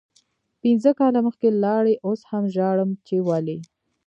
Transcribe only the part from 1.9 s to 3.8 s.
اوس هم ژاړم چی ولې